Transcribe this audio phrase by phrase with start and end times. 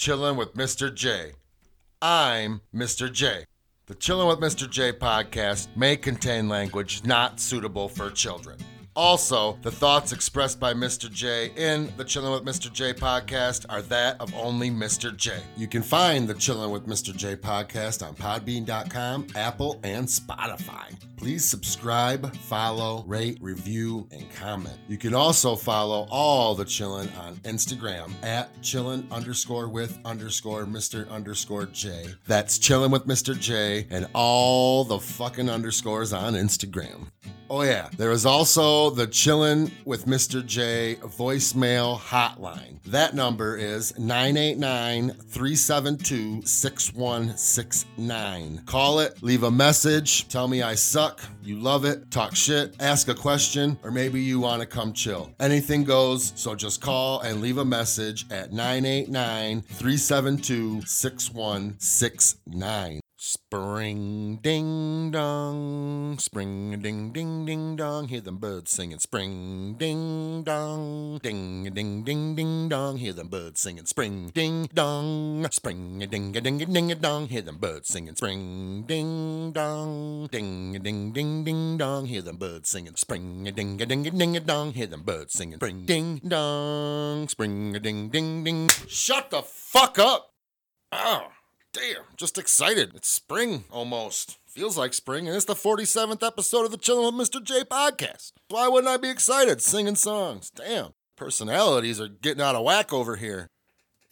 [0.00, 0.94] this is Chillin' with Mr.
[0.94, 1.32] J.
[2.00, 3.12] I'm Mr.
[3.12, 3.44] J.
[3.86, 4.70] The Chillin' with Mr.
[4.70, 8.56] J podcast may contain language not suitable for children.
[8.96, 11.10] Also, the thoughts expressed by Mr.
[11.10, 12.72] J in the Chilling with Mr.
[12.72, 15.16] J podcast are that of only Mr.
[15.16, 15.40] J.
[15.56, 17.16] You can find the Chilling with Mr.
[17.16, 20.94] J podcast on Podbean.com, Apple, and Spotify.
[21.16, 24.78] Please subscribe, follow, rate, review, and comment.
[24.88, 31.08] You can also follow all the Chillin' on Instagram at chillin' underscore with underscore Mr.
[31.10, 32.06] underscore J.
[32.26, 33.38] That's Chillin' with Mr.
[33.38, 37.06] J and all the fucking underscores on Instagram.
[37.52, 37.88] Oh, yeah.
[37.96, 40.46] There is also the Chillin' with Mr.
[40.46, 42.80] J voicemail hotline.
[42.84, 48.62] That number is 989 372 6169.
[48.66, 53.08] Call it, leave a message, tell me I suck, you love it, talk shit, ask
[53.08, 55.32] a question, or maybe you want to come chill.
[55.40, 62.99] Anything goes, so just call and leave a message at 989 372 6169.
[63.30, 68.08] Spring ding dong, spring ding ding ding dong.
[68.08, 68.98] Hear them birds singing.
[68.98, 72.96] Spring ding dong, ding ding ding ding dong.
[72.96, 73.86] Hear them birds singing.
[73.86, 77.28] Spring ding dong, spring ding ding ding dong.
[77.28, 78.16] Hear them birds singing.
[78.16, 82.06] Spring ding dong, ding ding ding ding dong.
[82.06, 82.96] Hear them birds singing.
[82.96, 84.72] Spring ding ding ding dong.
[84.72, 85.58] Hear them birds singing.
[85.58, 88.68] Spring ding dong, spring ding ding ding.
[88.88, 90.32] Shut the fuck up!
[90.90, 91.28] Oh.
[91.72, 92.92] Damn, just excited.
[92.94, 94.38] It's spring almost.
[94.48, 97.42] Feels like spring, and it's the 47th episode of the Chillin' with Mr.
[97.42, 98.32] J podcast.
[98.48, 100.50] Why wouldn't I be excited singing songs?
[100.50, 103.46] Damn, personalities are getting out of whack over here.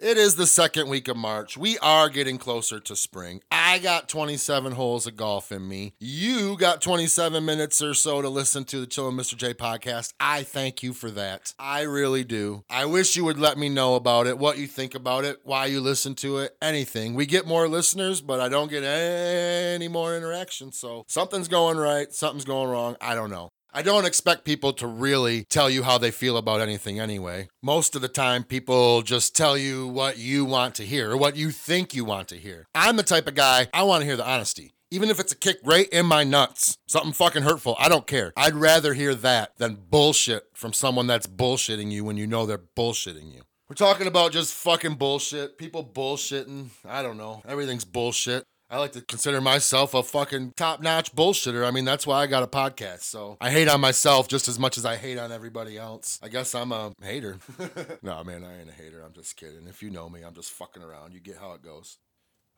[0.01, 1.59] It is the second week of March.
[1.59, 3.43] We are getting closer to spring.
[3.51, 5.93] I got 27 holes of golf in me.
[5.99, 9.37] You got 27 minutes or so to listen to the Chillin' Mr.
[9.37, 10.15] J podcast.
[10.21, 11.53] I thank you for that.
[11.59, 12.63] I really do.
[12.71, 15.67] I wish you would let me know about it, what you think about it, why
[15.67, 17.15] you listen to it, anything.
[17.15, 20.71] We get more listeners, but I don't get any more interaction.
[20.71, 22.97] So something's going right, something's going wrong.
[23.01, 23.48] I don't know.
[23.71, 27.49] I don't expect people to really tell you how they feel about anything anyway.
[27.63, 31.37] Most of the time, people just tell you what you want to hear or what
[31.37, 32.67] you think you want to hear.
[32.75, 34.73] I'm the type of guy, I want to hear the honesty.
[34.91, 38.33] Even if it's a kick right in my nuts, something fucking hurtful, I don't care.
[38.39, 42.57] I'd rather hear that than bullshit from someone that's bullshitting you when you know they're
[42.57, 43.43] bullshitting you.
[43.69, 46.69] We're talking about just fucking bullshit, people bullshitting.
[46.87, 47.43] I don't know.
[47.47, 48.45] Everything's bullshit.
[48.71, 51.67] I like to consider myself a fucking top notch bullshitter.
[51.67, 53.01] I mean, that's why I got a podcast.
[53.01, 56.19] So I hate on myself just as much as I hate on everybody else.
[56.23, 57.39] I guess I'm a hater.
[58.03, 59.03] no, man, I ain't a hater.
[59.03, 59.67] I'm just kidding.
[59.69, 61.15] If you know me, I'm just fucking around.
[61.15, 61.97] You get how it goes.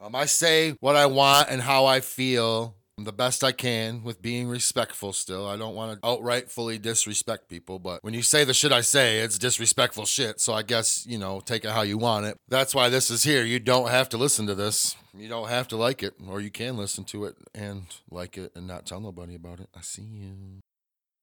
[0.00, 2.74] Um, I say what I want and how I feel
[3.04, 5.46] the best I can with being respectful still.
[5.46, 8.80] I don't want to outright fully disrespect people, but when you say the shit I
[8.80, 10.40] say, it's disrespectful shit.
[10.40, 12.36] So I guess, you know, take it how you want it.
[12.48, 13.44] That's why this is here.
[13.44, 14.96] You don't have to listen to this.
[15.16, 18.52] You don't have to like it, or you can listen to it and like it
[18.54, 19.68] and not tell nobody about it.
[19.76, 20.60] I see you.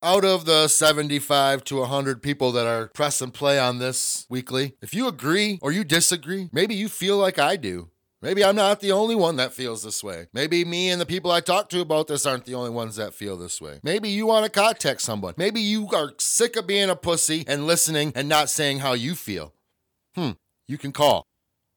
[0.04, 4.74] Out of the 75 to 100 people that are press and play on this weekly,
[4.80, 7.90] if you agree or you disagree, maybe you feel like I do.
[8.20, 10.28] Maybe I'm not the only one that feels this way.
[10.34, 13.14] Maybe me and the people I talk to about this aren't the only ones that
[13.14, 13.80] feel this way.
[13.84, 15.36] Maybe you want to contact someone.
[15.38, 19.14] Maybe you are sick of being a pussy and listening and not saying how you
[19.14, 19.54] feel.
[20.16, 20.32] Hmm.
[20.68, 21.28] You can call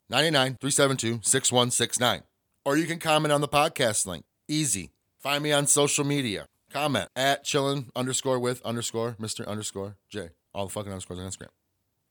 [0.09, 2.23] 99 372 6169.
[2.65, 4.25] Or you can comment on the podcast link.
[4.49, 4.93] Easy.
[5.19, 6.47] Find me on social media.
[6.73, 9.47] Comment at chillin underscore with underscore Mr.
[9.47, 10.31] underscore J.
[10.55, 11.51] All the fucking underscores on Instagram.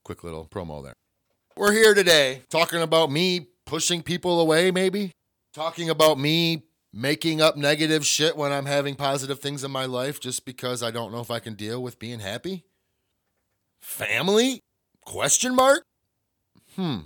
[0.04, 0.94] Quick little promo there.
[1.58, 5.12] We're here today talking about me pushing people away, maybe.
[5.54, 10.20] Talking about me making up negative shit when I'm having positive things in my life
[10.20, 12.66] just because I don't know if I can deal with being happy.
[13.80, 14.62] Family?
[15.06, 15.84] Question mark?
[16.76, 16.98] Hmm.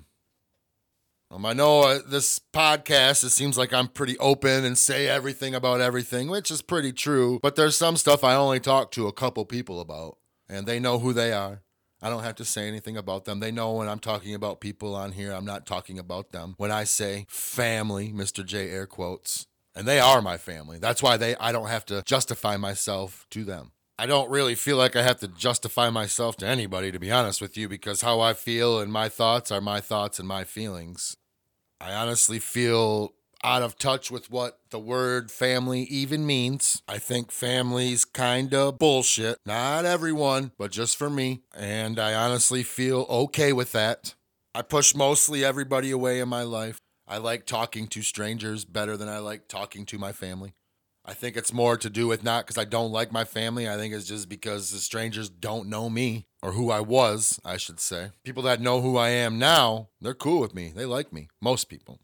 [1.30, 5.54] Um, I know uh, this podcast, it seems like I'm pretty open and say everything
[5.54, 9.14] about everything, which is pretty true, but there's some stuff I only talk to a
[9.14, 10.18] couple people about,
[10.48, 11.62] and they know who they are.
[12.04, 13.40] I don't have to say anything about them.
[13.40, 16.54] They know when I'm talking about people on here, I'm not talking about them.
[16.58, 18.46] When I say family, Mr.
[18.46, 20.80] J air quotes, and they are my family.
[20.80, 23.72] That's why they I don't have to justify myself to them.
[23.98, 27.10] I I don't really feel like I have to justify myself to anybody, to be
[27.10, 30.44] honest with you, because how I feel and my thoughts are my thoughts and my
[30.44, 31.16] feelings.
[31.80, 36.82] I honestly feel out of touch with what the word family even means.
[36.88, 39.38] I think family's kind of bullshit.
[39.46, 41.42] Not everyone, but just for me.
[41.56, 44.16] And I honestly feel okay with that.
[44.56, 46.78] I push mostly everybody away in my life.
[47.08, 50.54] I like talking to strangers better than I like talking to my family.
[51.06, 53.68] I think it's more to do with not because I don't like my family.
[53.68, 57.58] I think it's just because the strangers don't know me or who I was, I
[57.58, 58.12] should say.
[58.24, 60.72] People that know who I am now, they're cool with me.
[60.74, 61.28] They like me.
[61.42, 62.00] Most people.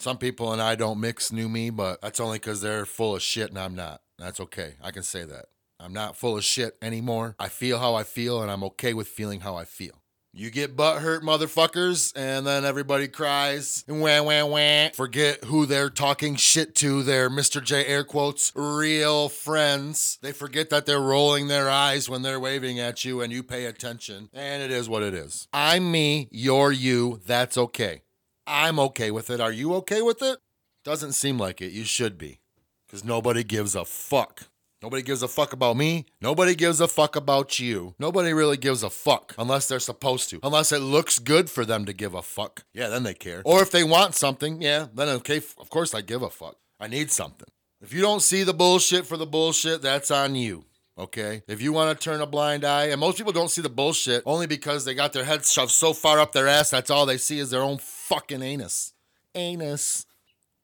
[0.00, 3.22] Some people and I don't mix new me, but that's only because they're full of
[3.22, 4.00] shit and I'm not.
[4.18, 4.76] That's okay.
[4.82, 5.46] I can say that.
[5.78, 7.36] I'm not full of shit anymore.
[7.38, 10.00] I feel how I feel and I'm okay with feeling how I feel.
[10.32, 14.88] You get butt hurt, motherfuckers, and then everybody cries and wah wah wah.
[14.94, 17.02] Forget who they're talking shit to.
[17.02, 17.62] They're Mr.
[17.62, 20.18] J air quotes real friends.
[20.22, 23.66] They forget that they're rolling their eyes when they're waving at you and you pay
[23.66, 24.30] attention.
[24.32, 25.46] And it is what it is.
[25.52, 27.20] I'm me, you're you.
[27.26, 28.02] That's okay.
[28.50, 29.40] I'm okay with it.
[29.40, 30.38] Are you okay with it?
[30.84, 31.70] Doesn't seem like it.
[31.70, 32.40] You should be.
[32.84, 34.48] Because nobody gives a fuck.
[34.82, 36.06] Nobody gives a fuck about me.
[36.20, 37.94] Nobody gives a fuck about you.
[37.98, 40.40] Nobody really gives a fuck unless they're supposed to.
[40.42, 42.64] Unless it looks good for them to give a fuck.
[42.74, 43.42] Yeah, then they care.
[43.44, 46.56] Or if they want something, yeah, then okay, of course I give a fuck.
[46.80, 47.48] I need something.
[47.80, 50.64] If you don't see the bullshit for the bullshit, that's on you.
[51.00, 51.42] Okay?
[51.48, 54.22] If you want to turn a blind eye, and most people don't see the bullshit
[54.26, 57.16] only because they got their heads shoved so far up their ass, that's all they
[57.16, 58.92] see is their own fucking anus.
[59.34, 60.04] Anus.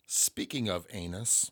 [0.06, 1.50] Speaking of anus,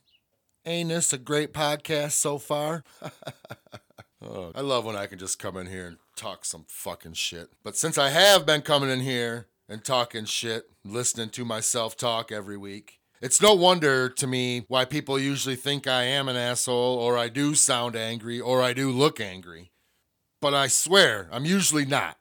[0.67, 2.85] Anus, a great podcast so far.
[4.23, 7.49] oh, I love when I can just come in here and talk some fucking shit.
[7.63, 12.33] But since I have been coming in here and talking shit, listening to myself talk
[12.33, 16.99] every week, it's no wonder to me why people usually think I am an asshole
[16.99, 19.71] or I do sound angry or I do look angry.
[20.41, 22.19] But I swear, I'm usually not.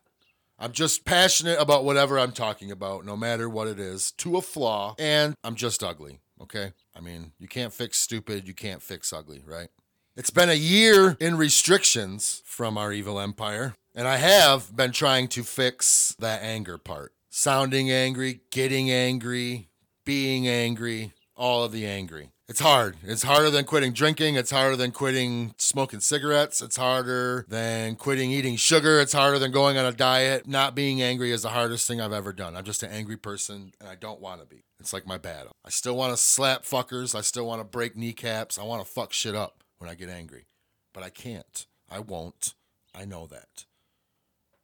[0.57, 4.41] I'm just passionate about whatever I'm talking about, no matter what it is, to a
[4.41, 6.71] flaw, and I'm just ugly, okay?
[6.95, 9.67] I mean, you can't fix stupid, you can't fix ugly, right?
[10.15, 15.27] It's been a year in restrictions from our evil empire, and I have been trying
[15.29, 17.13] to fix that anger part.
[17.29, 19.69] Sounding angry, getting angry,
[20.05, 22.29] being angry, all of the angry.
[22.49, 22.97] It's hard.
[23.03, 24.35] It's harder than quitting drinking.
[24.35, 26.61] It's harder than quitting smoking cigarettes.
[26.61, 28.99] It's harder than quitting eating sugar.
[28.99, 30.45] It's harder than going on a diet.
[30.45, 32.57] Not being angry is the hardest thing I've ever done.
[32.57, 34.65] I'm just an angry person and I don't want to be.
[34.79, 35.53] It's like my battle.
[35.63, 37.15] I still want to slap fuckers.
[37.15, 38.59] I still want to break kneecaps.
[38.59, 40.47] I want to fuck shit up when I get angry.
[40.93, 41.65] But I can't.
[41.89, 42.55] I won't.
[42.93, 43.65] I know that.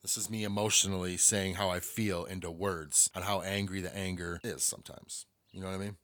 [0.02, 4.40] This is me emotionally saying how I feel into words on how angry the anger
[4.44, 5.26] is sometimes.
[5.52, 5.96] You know what I mean?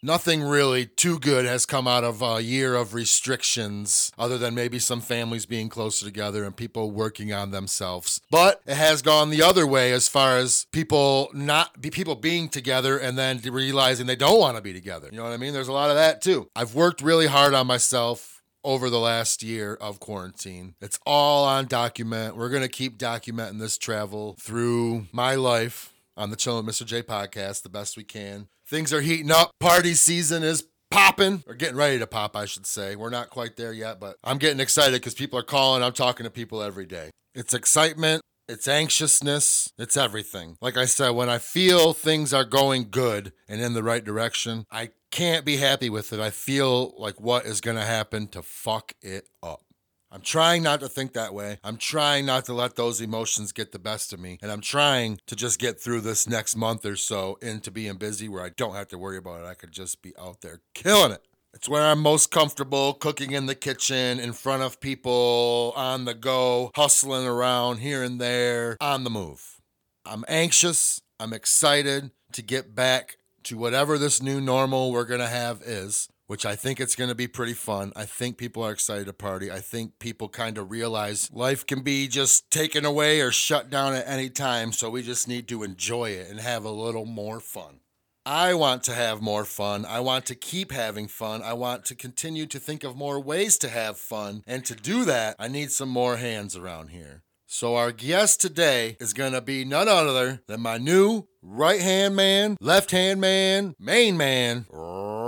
[0.00, 4.78] Nothing really too good has come out of a year of restrictions, other than maybe
[4.78, 8.20] some families being closer together and people working on themselves.
[8.30, 12.48] But it has gone the other way as far as people not be people being
[12.48, 15.08] together and then realizing they don't want to be together.
[15.10, 15.52] You know what I mean?
[15.52, 16.48] There's a lot of that too.
[16.54, 20.74] I've worked really hard on myself over the last year of quarantine.
[20.80, 22.36] It's all on document.
[22.36, 26.86] We're going to keep documenting this travel through my life on the Chillin' Mr.
[26.86, 28.46] J podcast the best we can.
[28.68, 29.52] Things are heating up.
[29.60, 32.96] Party season is popping or getting ready to pop, I should say.
[32.96, 35.82] We're not quite there yet, but I'm getting excited because people are calling.
[35.82, 37.10] I'm talking to people every day.
[37.34, 38.20] It's excitement.
[38.46, 39.72] It's anxiousness.
[39.78, 40.56] It's everything.
[40.60, 44.66] Like I said, when I feel things are going good and in the right direction,
[44.70, 46.20] I can't be happy with it.
[46.20, 49.62] I feel like what is going to happen to fuck it up.
[50.10, 51.58] I'm trying not to think that way.
[51.62, 54.38] I'm trying not to let those emotions get the best of me.
[54.40, 58.28] And I'm trying to just get through this next month or so into being busy
[58.28, 59.46] where I don't have to worry about it.
[59.46, 61.22] I could just be out there killing it.
[61.52, 66.14] It's where I'm most comfortable cooking in the kitchen, in front of people, on the
[66.14, 69.60] go, hustling around here and there, on the move.
[70.06, 71.02] I'm anxious.
[71.20, 76.08] I'm excited to get back to whatever this new normal we're going to have is
[76.28, 77.92] which I think it's going to be pretty fun.
[77.96, 79.50] I think people are excited to party.
[79.50, 83.94] I think people kind of realize life can be just taken away or shut down
[83.94, 87.40] at any time, so we just need to enjoy it and have a little more
[87.40, 87.80] fun.
[88.26, 89.86] I want to have more fun.
[89.86, 91.40] I want to keep having fun.
[91.40, 94.42] I want to continue to think of more ways to have fun.
[94.46, 97.22] And to do that, I need some more hands around here.
[97.46, 102.14] So, our guest today is going to be none other than my new right hand
[102.14, 104.66] man, left hand man, main man,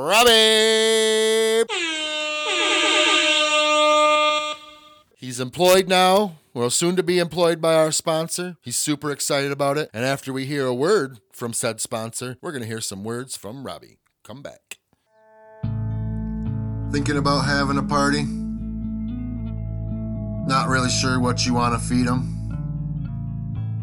[0.06, 1.64] Robbie.
[5.16, 6.36] He's employed now.
[6.54, 8.56] Well, soon to be employed by our sponsor.
[8.62, 9.90] He's super excited about it.
[9.92, 13.36] And after we hear a word from said sponsor, we're going to hear some words
[13.36, 13.98] from Robbie.
[14.24, 14.78] Come back.
[16.90, 18.24] Thinking about having a party?
[20.48, 22.36] Not really sure what you want to feed them,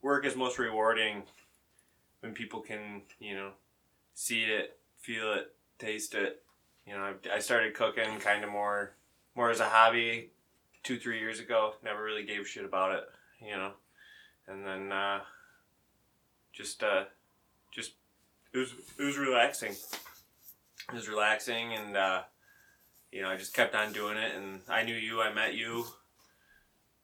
[0.00, 1.24] work is most rewarding
[2.20, 3.50] when people can you know
[4.14, 6.42] see it, feel it, taste it.
[6.86, 8.94] You know, I, I started cooking kind of more
[9.34, 10.30] more as a hobby
[10.82, 11.74] two three years ago.
[11.84, 13.04] Never really gave a shit about it.
[13.40, 13.72] You know,
[14.48, 15.20] and then uh,
[16.52, 17.04] just uh,
[17.72, 17.92] just
[18.52, 19.72] it was it was relaxing.
[19.72, 21.96] It was relaxing and.
[21.96, 22.22] Uh,
[23.14, 25.20] you know, I just kept on doing it, and I knew you.
[25.20, 25.84] I met you.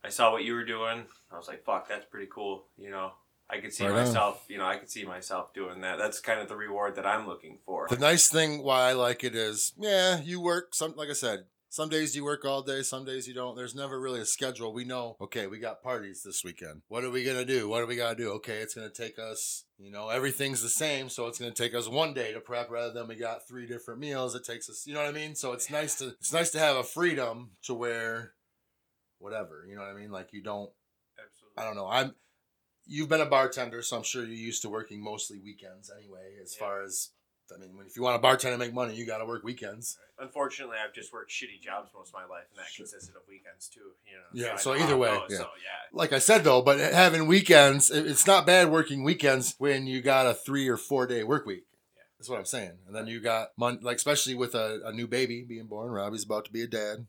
[0.02, 1.02] I saw what you were doing.
[1.30, 3.12] I was like, "Fuck, that's pretty cool." You know,
[3.50, 4.06] I could see Right on.
[4.06, 4.42] myself.
[4.48, 5.98] You know, I could see myself doing that.
[5.98, 7.88] That's kind of the reward that I'm looking for.
[7.90, 11.40] The nice thing why I like it is, yeah, you work some like I said,
[11.70, 13.56] some days you work all day, some days you don't.
[13.56, 14.72] There's never really a schedule.
[14.72, 16.82] We know, okay, we got parties this weekend.
[16.88, 17.68] What are we gonna do?
[17.68, 18.30] What are we going to do?
[18.32, 21.88] Okay, it's gonna take us, you know, everything's the same, so it's gonna take us
[21.88, 24.34] one day to prep rather than we got three different meals.
[24.34, 25.34] It takes us you know what I mean?
[25.34, 28.32] So it's nice to it's nice to have a freedom to where
[29.18, 30.10] whatever, you know what I mean?
[30.10, 30.70] Like you don't
[31.18, 31.54] Absolutely.
[31.58, 31.88] I don't know.
[31.88, 32.14] I'm
[32.86, 36.36] you've been a bartender, so I'm sure you're used to working mostly weekends anyway.
[36.42, 36.60] As Yeah.
[36.66, 37.10] far as
[37.54, 39.98] I mean, if you want to bartender and make money, you got to work weekends.
[40.18, 42.84] Unfortunately, I've just worked shitty jobs most of my life, and that Sure.
[42.84, 43.92] consisted of weekends too.
[44.06, 44.46] You know.
[44.48, 45.36] Yeah, I so either way, goes, yeah.
[45.38, 45.96] So yeah.
[45.98, 50.26] Like I said though, but having weekends, it's not bad working weekends when you got
[50.26, 51.64] a three or four day work week.
[51.96, 52.02] Yeah.
[52.18, 52.78] That's what I'm saying.
[52.86, 55.90] And then you got mon- like especially with a, a new baby being born.
[55.90, 57.06] Robbie's about to be a dad.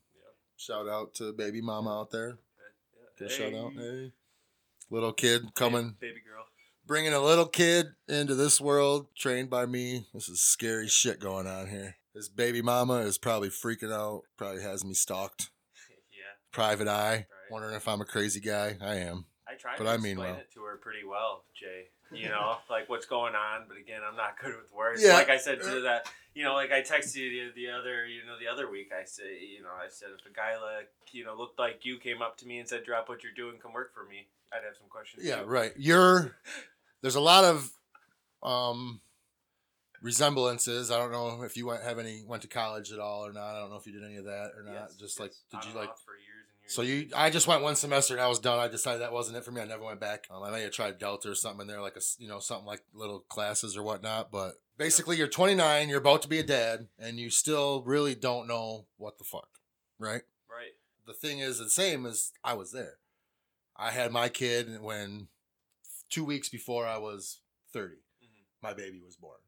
[0.56, 2.38] Shout out to baby mama out there.
[3.20, 3.28] Yeah.
[3.28, 3.74] Give shout out.
[3.74, 3.80] Hey.
[3.82, 4.12] Hey.
[4.92, 6.46] Little kid coming baby girl.
[6.90, 10.08] Bringing a little kid into this world trained by me.
[10.12, 11.98] This is scary shit going on here.
[12.16, 15.52] This baby mama is probably freaking out, probably has me stalked.
[16.12, 16.34] yeah.
[16.52, 17.26] Private eye, Right.
[17.52, 18.76] wondering if I'm a crazy guy.
[18.82, 19.26] I am.
[19.48, 20.40] I tried But to I mean explain well.
[20.42, 21.90] it to her pretty well, Jay.
[22.12, 25.04] You know, like what's going on, but again, I'm not good with words.
[25.04, 25.14] Yeah.
[25.14, 25.82] Like I said to uh.
[25.82, 28.90] that, you know, like I texted you the, the other, you know, the other week.
[29.00, 32.00] I say, you know, I said if a guy like, you know, looked like you
[32.00, 34.64] came up to me and said, "Drop what you're doing, come work for me," I'd
[34.66, 35.24] have some questions.
[35.24, 35.46] Yeah, too.
[35.46, 35.72] right.
[35.78, 36.36] You're
[37.02, 37.72] there's a lot of
[38.44, 39.02] um
[40.02, 40.92] resemblances.
[40.92, 43.56] I don't know if you went have any went to college at all or not.
[43.56, 44.74] I don't know if you did any of that or not.
[44.74, 45.32] Yes, Just yes.
[45.52, 47.10] like did you like for years and years So you.
[47.16, 48.60] I just went one semester and I was done.
[48.60, 49.62] I decided that wasn't it for me.
[49.62, 50.26] I never went back.
[50.30, 52.66] Um, I may have tried Delta or something in there, like a you know, something
[52.68, 54.32] like little classes or whatnot.
[54.32, 58.48] But basically, you're 29, you're about to be a dad, and you still really don't
[58.48, 59.50] know what the fuck,
[59.98, 60.22] right?
[60.50, 60.74] right.
[61.06, 62.96] The thing is the same as I was there.
[63.76, 65.28] I had my kid when
[66.10, 67.40] two weeks before I was
[67.74, 68.28] 30, Mhm.
[68.62, 69.40] my baby was born.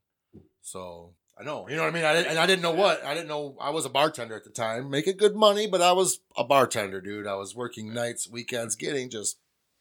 [0.61, 2.03] So I know, you know what I mean.
[2.05, 3.57] I didn't, and I didn't know what I didn't know.
[3.59, 7.01] I was a bartender at the time, making good money, but I was a bartender,
[7.01, 7.25] dude.
[7.27, 9.37] I was working nights, weekends, getting just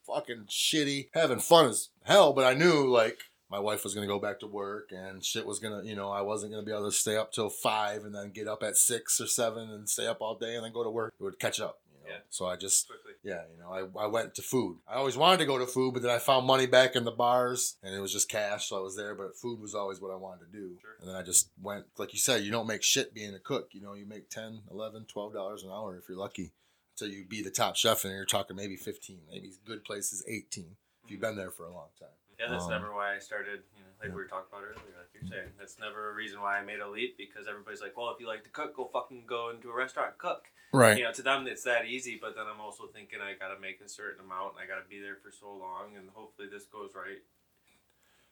[0.07, 2.33] fucking shitty, having fun as hell.
[2.33, 3.19] But I knew like
[3.51, 6.23] my wife was gonna go back to work and shit was gonna, you know, I
[6.23, 9.21] wasn't gonna be able to stay up till five and then get up at six
[9.21, 11.13] or seven and stay up all day and then go to work.
[11.19, 11.81] It would catch up.
[12.11, 12.17] Know?
[12.17, 12.21] Yeah.
[12.31, 13.13] So I just quickly.
[13.23, 14.79] yeah, you know, I, I went to food.
[14.89, 17.11] I always wanted to go to food, but then I found money back in the
[17.11, 20.13] bars and it was just cash, so I was there, but food was always what
[20.13, 20.77] I wanted to do.
[20.81, 20.91] Sure.
[21.01, 23.71] And then I just went, like you said, you don't make shit being a cook.
[23.73, 26.53] You know, you make 10, 11, 12 dollars an hour if you're lucky
[27.01, 30.77] until you be the top chef and you're talking maybe 15, maybe good places 18
[31.05, 31.29] if you've mm-hmm.
[31.29, 32.09] been there for a long time.
[32.41, 33.61] Yeah, that's Um, never why I started.
[33.77, 34.15] You know, like yeah.
[34.17, 36.81] we were talking about earlier, like you're saying, that's never a reason why I made
[36.81, 39.69] a leap because everybody's like, well, if you like to cook, go fucking go into
[39.69, 40.49] a restaurant and cook.
[40.73, 40.97] Right.
[40.97, 43.81] You know, to them it's that easy, but then I'm also thinking I gotta make
[43.85, 46.95] a certain amount and I gotta be there for so long, and hopefully this goes
[46.95, 47.21] right.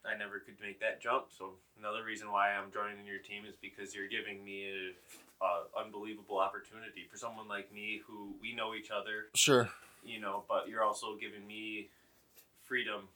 [0.06, 3.56] I never could make that jump, so another reason why I'm joining your team is
[3.60, 4.94] because you're giving me
[5.42, 9.68] a, a unbelievable opportunity for someone like me who we know each other Sure.
[10.04, 11.90] you know, but you're also giving me
[12.62, 13.08] freedom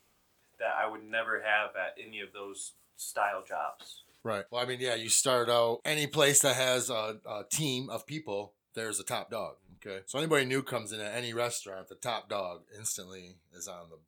[0.63, 4.05] that I would never have at any of those style jobs.
[4.25, 4.45] Right.
[4.51, 8.07] Well, I mean, yeah, you start out any place that has a, a team of
[8.07, 9.57] people, there's a top dog.
[9.85, 10.03] Okay.
[10.07, 13.99] So anybody new comes in at any restaurant, the top dog instantly is on the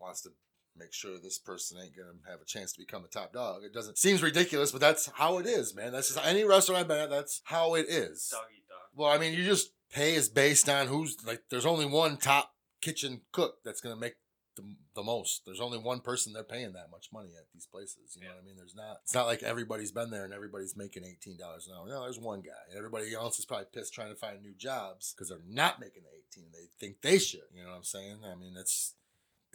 [0.00, 0.30] wants to
[0.76, 3.62] make sure this person ain't gonna have a chance to become a top dog.
[3.64, 5.92] It doesn't seems ridiculous, but that's how it is, man.
[5.92, 7.10] That's just any restaurant I've been at.
[7.10, 8.28] That's how it is.
[8.30, 8.78] Dog eat dog.
[8.94, 11.42] Well, I mean, you just pay is based on who's like.
[11.50, 14.14] There's only one top kitchen cook that's gonna make
[14.98, 15.42] the, most.
[15.46, 18.16] There's only one person they're paying that much money at these places.
[18.16, 18.56] You know what I mean?
[18.56, 18.98] There's not.
[19.04, 21.88] It's not like everybody's been there and everybody's making eighteen dollars an hour.
[21.88, 22.62] No, there's one guy.
[22.68, 26.02] And everybody else is probably pissed trying to find new jobs because they're not making
[26.02, 26.50] the eighteen.
[26.52, 27.48] They think they should.
[27.54, 28.18] You know what I'm saying?
[28.24, 28.94] I mean, it's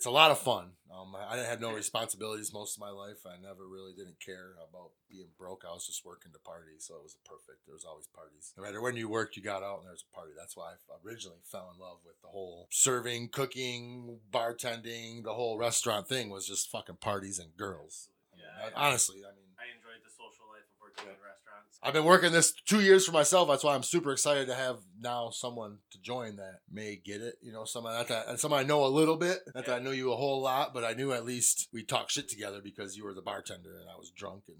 [0.04, 0.72] it's a lot of fun.
[0.92, 3.26] Um, I didn't have no responsibilities most of my life.
[3.26, 5.64] I never really didn't care about being broke.
[5.66, 7.66] I was just working to party, so it was perfect.
[7.66, 8.52] There was always parties.
[8.58, 10.34] No matter when you worked, you got out and there was a party.
[10.38, 15.58] That's why I originally fell in love with the whole serving, cooking, bartending, the whole
[15.58, 18.10] restaurant thing was just fucking parties and girls.
[18.34, 19.43] I mean, Yeah, I- honestly, I mean.
[20.98, 21.80] I enjoyed the social life of working in restaurants.
[21.82, 23.48] I've been working this two years for myself.
[23.48, 27.36] That's why I'm super excited to have now someone to join that may get it.
[27.42, 29.40] You know, someone not that and someone I know a little bit.
[29.54, 32.12] Not that I knew you a whole lot, but I knew at least we talked
[32.12, 34.58] shit together because you were the bartender and I was drunk and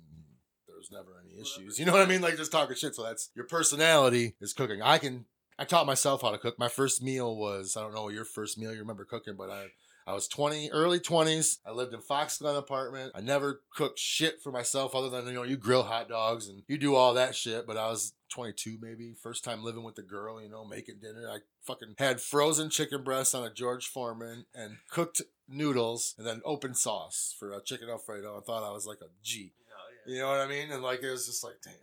[0.68, 1.80] there was never any issues.
[1.80, 2.22] You know what I mean?
[2.22, 2.96] Like just talking shit.
[2.96, 4.82] So that's your personality is cooking.
[4.82, 5.26] I can
[5.58, 6.58] I taught myself how to cook.
[6.58, 9.68] My first meal was I don't know your first meal you remember cooking, but I
[10.06, 11.60] I was 20, early 20s.
[11.66, 13.14] I lived in Fox Glen apartment.
[13.16, 16.64] I never cooked shit for myself other than, you know, you grill hot dogs and
[16.68, 17.66] you do all that shit.
[17.66, 19.14] But I was 22 maybe.
[19.14, 21.28] First time living with the girl, you know, making dinner.
[21.30, 26.42] I fucking had frozen chicken breasts on a George Foreman and cooked noodles and then
[26.44, 28.38] open sauce for a chicken Alfredo.
[28.38, 29.40] I thought I was like a G.
[29.40, 30.14] You know, yeah.
[30.14, 30.72] You know what I mean?
[30.72, 31.74] And like it was just like, damn.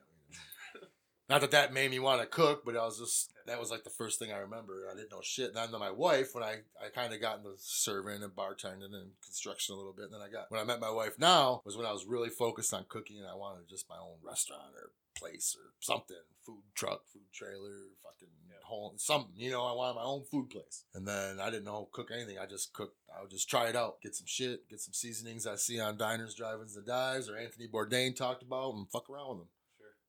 [1.31, 3.85] Not that that made me want to cook, but I was just that was like
[3.85, 4.89] the first thing I remember.
[4.91, 5.55] I didn't know shit.
[5.55, 9.13] And then my wife, when I I kind of got into serving and bartending and
[9.25, 11.77] construction a little bit, and then I got when I met my wife now was
[11.77, 14.91] when I was really focused on cooking and I wanted just my own restaurant or
[15.17, 18.29] place or something, food truck, food trailer, fucking
[18.71, 19.35] home, something.
[19.37, 20.85] You know, I wanted my own food place.
[20.95, 22.39] And then I didn't know cook anything.
[22.39, 22.97] I just cooked.
[23.17, 25.99] I would just try it out, get some shit, get some seasonings I see on
[25.99, 29.49] diners, drive-ins, and dives, or Anthony Bourdain talked about, and fuck around with them.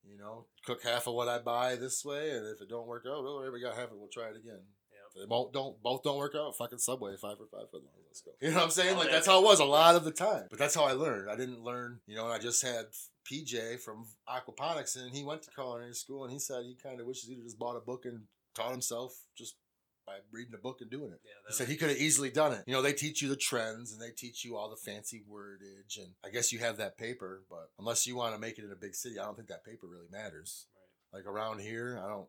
[0.03, 3.05] You know, cook half of what I buy this way, and if it don't work
[3.07, 3.99] out, oh, well, we got half of it.
[3.99, 4.61] We'll try it again.
[4.91, 5.01] Yep.
[5.15, 6.57] If they won't don't both don't work out.
[6.57, 7.87] Fucking Subway five for five for them.
[8.07, 8.31] Let's go.
[8.41, 8.95] You know what I'm saying?
[8.95, 10.47] Oh, Like that's how it was a lot of the time.
[10.49, 11.29] But that's how I learned.
[11.29, 11.99] I didn't learn.
[12.07, 12.87] You know, I just had
[13.31, 17.07] PJ from aquaponics, and he went to culinary school, and he said he kind of
[17.07, 18.23] wishes he'd just bought a book and
[18.55, 19.55] taught himself just
[20.11, 21.19] by reading a book and doing it.
[21.23, 22.63] Yeah, He said he could have easily done it.
[22.67, 25.97] You know, they teach you the trends and they teach you all the fancy wordage,
[25.97, 28.71] and I guess you have that paper, but unless you want to make it in
[28.71, 30.67] a big city, I don't think that paper really matters.
[31.13, 31.19] right.
[31.19, 32.27] Like around here, I don't.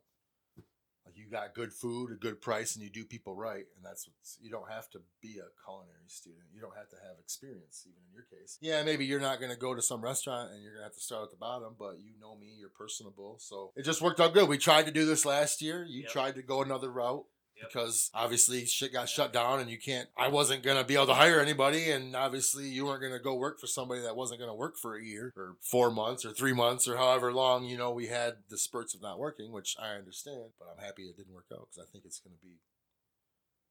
[1.05, 4.07] Like you got good food, a good price, and you do people right, and that's
[4.07, 6.45] what you don't have to be a culinary student.
[6.55, 8.57] You don't have to have experience, even in your case.
[8.61, 11.25] Yeah, maybe you're not gonna go to some restaurant and you're gonna have to start
[11.25, 14.49] at the bottom, but you know me, you're personable, so it just worked out good.
[14.49, 15.85] We tried to do this last year.
[15.85, 16.11] You Yep.
[16.13, 17.25] tried to go another route
[17.63, 17.71] Yep.
[17.71, 21.15] because obviously shit got shut down and you can't I wasn't gonna be able to
[21.15, 24.77] hire anybody and obviously you weren't gonna go work for somebody that wasn't gonna work
[24.77, 28.09] for a year or four months or three months or however long, you know, we
[28.09, 31.47] had the spurts of not working, which I understand, but I'm happy it didn't work
[31.53, 32.59] out because I think it's gonna be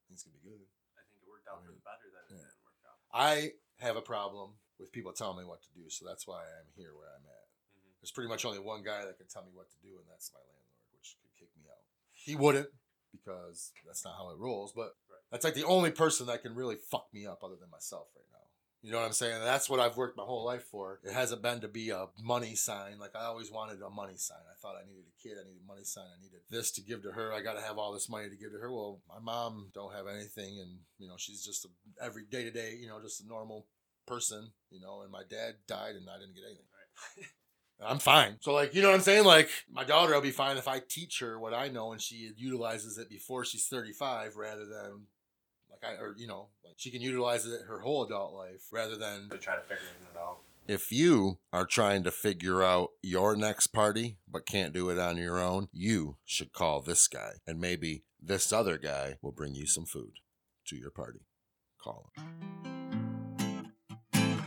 [0.08, 0.64] I it's gonna be good.
[0.96, 2.48] I think it worked out for the better that it Yeah.
[2.48, 2.98] didn't work out.
[3.12, 3.52] I
[3.84, 6.94] have a problem with people telling me what to do, so that's why I'm here
[6.96, 7.48] where I'm at.
[7.76, 8.00] Mhm.
[8.00, 10.32] There's pretty much only one guy that can tell me what to do, and that's
[10.32, 11.84] my landlord, which could kick me out.
[12.12, 12.68] He wouldn't
[13.12, 15.20] because that's not how it rolls, but Right.
[15.30, 18.24] that's like the only person that can really fuck me up other than myself right
[18.32, 18.38] now.
[18.84, 19.40] You know what I'm saying?
[19.44, 20.98] That's what I've worked my whole life for.
[21.04, 22.98] It hasn't been to be a money sign.
[22.98, 24.42] Like I always wanted a money sign.
[24.50, 25.38] I thought I needed a kid.
[25.38, 26.06] I needed a money sign.
[26.06, 27.32] I needed this to give to her.
[27.32, 28.72] I got to have all this money to give to her.
[28.72, 31.68] Well, my mom don't have anything, and you know she's just a
[32.04, 33.68] every day to day, you know, just a normal
[34.04, 35.02] person, you know.
[35.02, 36.66] And my dad died, and I didn't get anything.
[37.16, 37.26] Right.
[37.84, 38.36] I'm fine.
[38.40, 39.24] So like, you know what I'm saying?
[39.24, 42.30] Like my daughter will be fine if I teach her what I know and she
[42.36, 45.06] utilizes it before she's 35 rather than
[45.70, 48.96] like I or you know, like she can utilize it her whole adult life rather
[48.96, 49.76] than To try to figure
[50.12, 50.38] it out.
[50.68, 55.16] if you are trying to figure out your next party but can't do it on
[55.16, 59.66] your own, you should call this guy and maybe this other guy will bring you
[59.66, 60.20] some food
[60.66, 61.20] to your party.
[61.82, 62.91] Call him.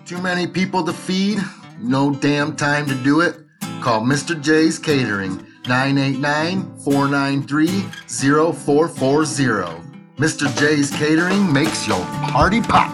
[0.05, 1.39] Too many people to feed?
[1.79, 3.37] No damn time to do it?
[3.81, 4.39] Call Mr.
[4.39, 9.81] J's Catering 989 493 0440.
[10.17, 10.59] Mr.
[10.59, 12.93] J's Catering makes your party pop.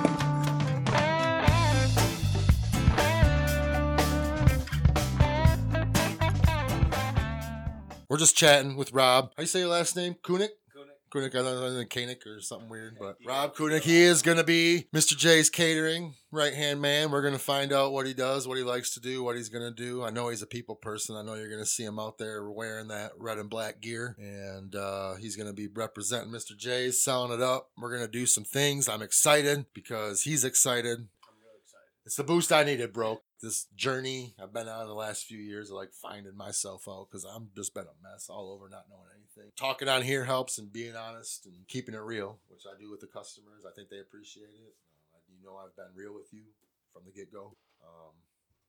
[8.07, 9.33] We're just chatting with Rob.
[9.35, 10.15] How you say your last name?
[10.23, 10.51] Kunik?
[11.13, 13.29] I don't know, Koenig or something weird, but Yeah.
[13.29, 15.15] Rob Kunik, he is going to be Mr.
[15.17, 17.11] J's catering right hand man.
[17.11, 19.49] We're going to find out what he does, what he likes to do, what he's
[19.49, 20.03] going to do.
[20.03, 21.15] I know he's a people person.
[21.15, 24.15] I know you're going to see him out there wearing that red and black gear,
[24.17, 26.55] and uh, he's going to be representing Mr.
[26.57, 27.69] J's, selling it up.
[27.77, 28.87] We're going to do some things.
[28.87, 30.99] I'm excited because he's excited.
[30.99, 31.89] I'm really excited.
[32.05, 33.21] It's the boost I needed, bro.
[33.41, 37.25] This journey I've been on the last few years of like finding myself out because
[37.25, 39.20] I'm just been a mess all over, not knowing
[39.57, 43.01] Talking on here helps and being honest and keeping it real, which I do with
[43.01, 43.63] the customers.
[43.67, 44.75] I think they appreciate it.
[45.13, 46.43] Uh, you know, I've been real with you
[46.93, 47.55] from the get go.
[47.83, 48.13] Um,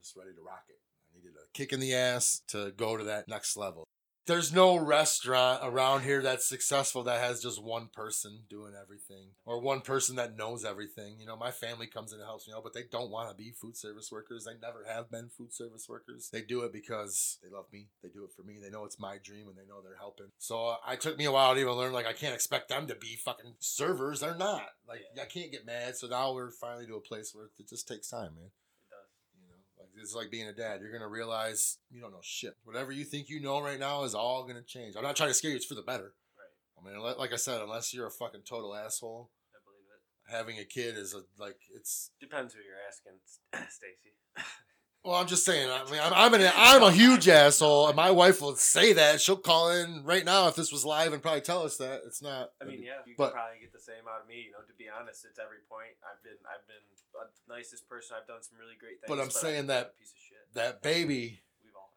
[0.01, 0.79] just ready to rock it.
[1.13, 3.85] I needed a kick in the ass to go to that next level.
[4.25, 9.61] There's no restaurant around here that's successful that has just one person doing everything or
[9.61, 11.17] one person that knows everything.
[11.19, 13.35] You know, my family comes in and helps me out, but they don't want to
[13.35, 14.45] be food service workers.
[14.45, 16.31] They never have been food service workers.
[16.33, 17.89] They do it because they love me.
[18.01, 18.61] They do it for me.
[18.63, 20.29] They know it's my dream and they know they're helping.
[20.39, 22.87] So uh, I took me a while to even learn, like, I can't expect them
[22.87, 24.21] to be fucking servers.
[24.21, 24.69] They're not.
[24.89, 25.97] Like, I can't get mad.
[25.97, 28.51] So now we're finally to a place where it just takes time, man.
[28.79, 29.11] It does.
[29.35, 30.81] You know, like it's like being a dad.
[30.81, 32.55] You're gonna realize you don't know shit.
[32.65, 34.95] Whatever you think you know right now is all gonna change.
[34.97, 35.57] I'm not trying to scare you.
[35.57, 36.15] It's for the better.
[36.37, 36.91] Right.
[36.93, 40.37] I mean, like I said, unless you're a fucking total asshole, I believe it.
[40.37, 42.11] having a kid is a like it's.
[42.21, 43.19] Depends who you're asking,
[43.71, 44.17] Stacy.
[45.05, 45.69] Well, I'm just saying.
[45.69, 49.21] I mean, I'm I'm, an, I'm a huge asshole, and my wife will say that.
[49.21, 52.23] She'll call in right now if this was live and probably tell us that it's
[52.23, 52.51] not.
[52.61, 54.47] I mean, yeah, you But- can probably get the same out of me.
[54.47, 55.99] You know, to be honest, it's every point.
[56.07, 56.77] I've been, I've been
[57.15, 58.17] the nicest person.
[58.21, 59.09] I've done some really great things.
[59.09, 60.55] But I'm I've saying that- piece of shit.
[60.55, 61.43] that baby.
[61.65, 61.91] We've all.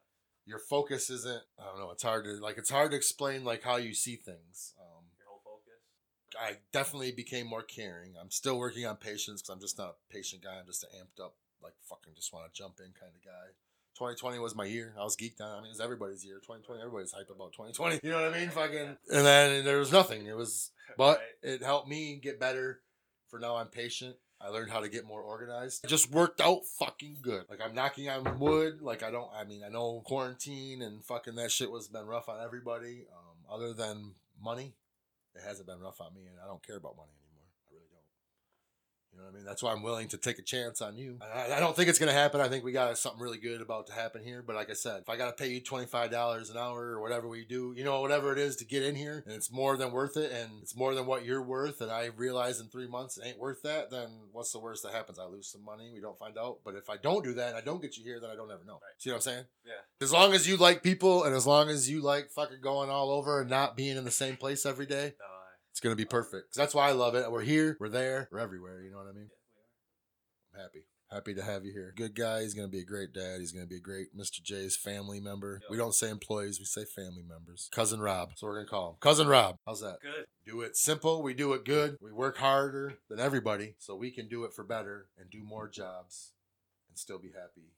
[0.44, 1.42] Your focus isn't.
[1.60, 1.92] I don't know.
[1.92, 2.58] It's hard to like.
[2.58, 4.74] It's hard to explain like how you see things.
[4.82, 5.78] Um, Your whole focus.
[6.34, 8.14] I definitely became more caring.
[8.20, 10.58] I'm still working on patience because I'm just not a patient guy.
[10.58, 11.34] I'm just an amped up,
[11.66, 13.58] like fucking just want to jump in kind of guy.
[13.98, 14.94] 2020 was my year.
[14.98, 15.58] I was geeked on.
[15.58, 16.36] I mean, it's everybody's year.
[16.36, 18.00] 2020, everybody's hype about 2020.
[18.04, 18.50] You know what I mean?
[18.50, 18.96] Fucking.
[19.10, 20.26] And then there was nothing.
[20.26, 22.80] It was, but it helped me get better.
[23.28, 24.14] For now, I'm patient.
[24.40, 25.84] I learned how to get more organized.
[25.84, 27.44] It just worked out fucking good.
[27.48, 28.82] Like I'm knocking on wood.
[28.82, 29.30] Like I don't.
[29.34, 33.06] I mean, I know quarantine and fucking that shit was been rough on everybody.
[33.10, 34.74] Um, other than money,
[35.34, 37.25] it hasn't been rough on me, and I don't care about money anymore.
[39.16, 39.20] I.
[39.20, 39.46] You know what I mean?
[39.46, 41.18] That's why I'm willing to take a chance on you.
[41.22, 42.40] I, I don't think it's gonna happen.
[42.40, 44.42] I think we got something really good about to happen here.
[44.46, 47.00] But like I said, if I gotta pay you twenty five dollars an hour or
[47.00, 49.76] whatever we do, you know, whatever it is to get in here, and it's more
[49.76, 52.88] than worth it, and it's more than what you're worth, and I realize in three
[52.88, 55.18] months it ain't worth that, then what's the worst that happens?
[55.18, 55.90] I lose some money.
[55.94, 56.58] We don't find out.
[56.64, 58.50] But if I don't do that and I don't get you here, then I don't
[58.50, 58.74] ever know.
[58.74, 58.98] Right.
[58.98, 59.44] See what I'm saying?
[59.64, 59.72] Yeah.
[60.00, 63.10] As long as you like people, and as long as you like fucking going all
[63.10, 65.35] over and not being in the same place every day, No.
[65.76, 66.48] It's gonna be perfect.
[66.52, 67.30] 'Cause that's why I love it.
[67.30, 68.80] We're here, we're there, we're everywhere.
[68.80, 69.28] You know what I mean?
[69.28, 70.54] We are.
[70.54, 70.86] I'm happy.
[71.10, 71.92] Happy to have you here.
[71.94, 72.40] Good guy.
[72.40, 73.40] He's gonna be a great dad.
[73.40, 74.42] He's gonna be a great Mr.
[74.42, 75.58] J's family member.
[75.64, 75.70] Yep.
[75.70, 77.68] We don't say employees, we say family members.
[77.72, 78.32] Cousin Rob.
[78.36, 78.96] So we're gonna call him.
[79.00, 79.58] Cousin Rob.
[79.66, 80.00] How's that?
[80.00, 80.24] Good.
[80.46, 81.98] Do it simple, we do it good.
[82.00, 85.68] We work harder than everybody, so we can do it for better and do more
[85.68, 86.32] jobs
[86.88, 87.74] and still be happy.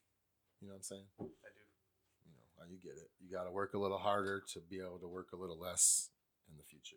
[0.60, 1.06] You know what I'm saying?
[1.18, 1.28] I do.
[2.26, 3.10] you know, you get it.
[3.18, 6.10] You got to work a little harder to be able to work a little less
[6.48, 6.96] in the future.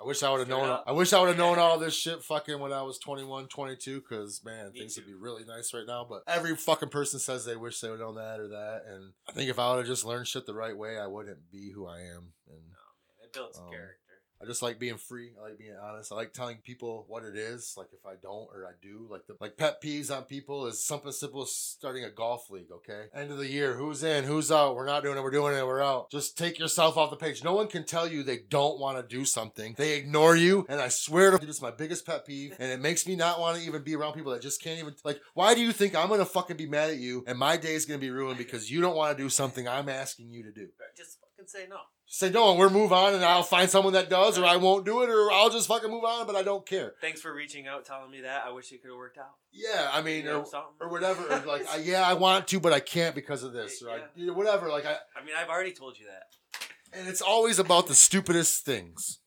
[0.00, 0.68] I wish I would have known.
[0.70, 0.84] up.
[0.86, 4.00] I wish I would have known all this shit fucking when I was 21, 22,
[4.00, 6.06] because man, Me things would be really nice right now.
[6.08, 9.32] But every fucking person says they wish they would know that or that, and I
[9.32, 11.86] think if I would have just learned shit the right way, I wouldn't be who
[11.86, 12.32] I am.
[12.48, 12.80] And No,
[13.18, 13.24] man.
[13.24, 13.96] It builds Um, character.
[14.42, 15.32] I just like being free.
[15.38, 16.12] I like being honest.
[16.12, 17.74] I like telling people what it is.
[17.76, 20.82] Like if I don't or I do, like the like pet peeves on people is
[20.82, 22.70] something simple as starting a golf league.
[22.72, 24.76] Okay, end of the year, who's in, who's out?
[24.76, 25.22] We're not doing it.
[25.22, 25.66] We're doing it.
[25.66, 26.10] We're out.
[26.10, 27.44] Just take yourself off the page.
[27.44, 29.74] No one can tell you they don't want to do something.
[29.76, 32.80] They ignore you, and I swear to this is my biggest pet peeve, and it
[32.80, 35.20] makes me not want to even be around people that just can't even like.
[35.34, 37.84] Why do you think I'm gonna fucking be mad at you and my day is
[37.84, 40.68] gonna be ruined because you don't want to do something I'm asking you to do?
[40.96, 41.76] Just fucking say no.
[42.12, 44.84] Say no, and we'll move on, and I'll find someone that does, or I won't
[44.84, 46.94] do it, or I'll just fucking move on, but I don't care.
[47.00, 48.42] Thanks for reaching out, telling me that.
[48.44, 49.30] I wish it could have worked out.
[49.52, 50.44] Yeah, I mean, You know,
[50.80, 51.22] or, or whatever.
[51.32, 54.00] Or like, I, yeah, I want to, but I can't because of this, or I,
[54.16, 54.68] you whatever.
[54.68, 56.98] Like, I, I mean, I've already told you that.
[56.98, 59.20] and it's always about the stupidest things,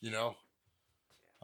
[0.00, 0.36] you know.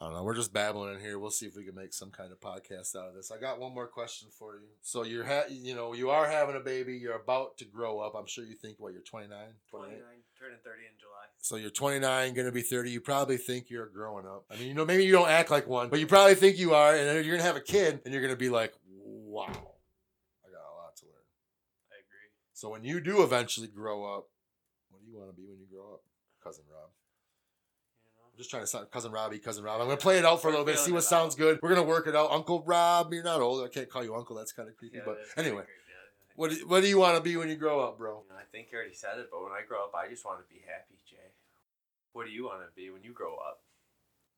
[0.00, 0.22] I don't know.
[0.22, 1.18] We're just babbling in here.
[1.18, 3.32] We'll see if we can make some kind of podcast out of this.
[3.32, 4.68] I got one more question for you.
[4.80, 6.96] So you're, ha- you know, you are having a baby.
[6.96, 8.14] You're about to grow up.
[8.14, 9.37] I'm sure you think what you're 29,
[9.68, 9.88] 28.
[9.88, 10.00] 29,
[10.38, 11.26] turning 30 in July.
[11.40, 12.92] So you're 29, going to be 30.
[12.92, 14.44] You probably think you're growing up.
[14.48, 16.74] I mean, you know, maybe you don't act like one, but you probably think you
[16.74, 16.94] are.
[16.94, 19.46] And then you're going to have a kid, and you're going to be like, wow,
[19.48, 21.26] I got a lot to learn.
[21.90, 22.30] I agree.
[22.52, 24.28] So when you do eventually grow up,
[24.90, 26.02] what do you want to be when you grow up,
[26.44, 26.90] cousin Rob?
[28.38, 28.44] You know?
[28.44, 29.81] I'm just trying to sound cousin Robbie, cousin Rob.
[29.81, 31.59] I'm gonna play it out for a little bit, see what sounds good.
[31.62, 32.31] We're gonna work it out.
[32.31, 33.64] Uncle Rob, you're not old.
[33.64, 34.37] I can't call you uncle.
[34.37, 34.98] That's kind of creepy.
[34.98, 36.33] Yeah, but anyway, yeah.
[36.37, 38.22] what do, what do you want to be when you grow up, bro?
[38.22, 40.24] You know, I think you already said it, but when I grow up, I just
[40.24, 41.16] want to be happy, Jay.
[42.12, 43.61] What do you want to be when you grow up?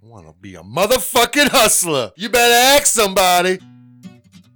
[0.03, 2.13] I want to be a motherfucking hustler.
[2.17, 3.59] You better ask somebody.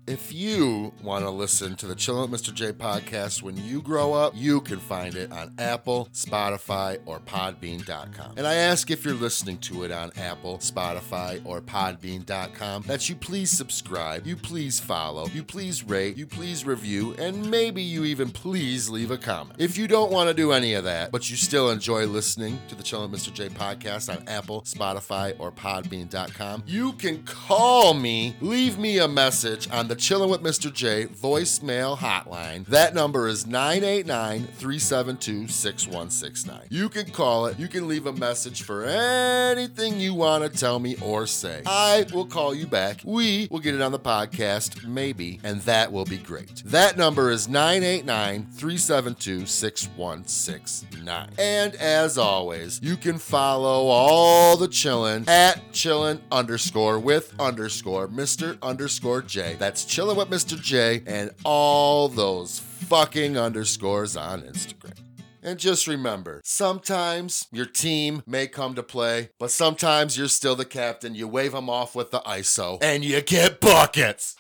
[0.07, 2.53] If you want to listen to the Chillin' Mr.
[2.53, 8.35] J podcast when you grow up, you can find it on Apple, Spotify, or Podbean.com.
[8.37, 13.15] And I ask if you're listening to it on Apple, Spotify, or Podbean.com that you
[13.15, 18.29] please subscribe, you please follow, you please rate, you please review, and maybe you even
[18.29, 19.59] please leave a comment.
[19.59, 22.75] If you don't want to do any of that, but you still enjoy listening to
[22.75, 23.33] the Chillin' Mr.
[23.33, 29.67] J podcast on Apple, Spotify, or Podbean.com, you can call me, leave me a message
[29.71, 30.73] on the Chillin' with Mr.
[30.73, 32.67] J voicemail hotline.
[32.67, 36.67] That number is 989 372 6169.
[36.71, 40.79] You can call it, you can leave a message for anything you want to tell
[40.79, 41.63] me or say.
[41.67, 43.01] I will call you back.
[43.05, 46.63] We will get it on the podcast, maybe, and that will be great.
[46.67, 51.31] That number is 989 372 6169.
[51.39, 58.61] And as always, you can follow all the chillin' at chillin' underscore with underscore Mr.
[58.63, 59.57] underscore J.
[59.59, 60.61] That's chillin' with Mr.
[60.61, 64.99] J and all those fucking underscores on Instagram.
[65.43, 70.65] And just remember, sometimes your team may come to play, but sometimes you're still the
[70.65, 71.15] captain.
[71.15, 74.37] You wave them off with the ISO, and you get buckets.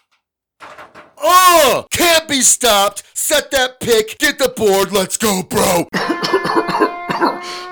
[1.18, 3.02] Oh, can't be stopped.
[3.14, 5.86] Set that pick, get the board, let's go, bro.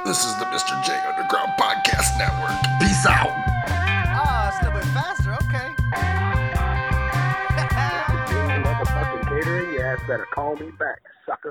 [0.05, 0.85] this is the Mr.
[0.85, 2.81] J Underground Podcast Network.
[2.81, 3.52] Peace out.
[9.93, 11.51] Ass better call me back, sucker.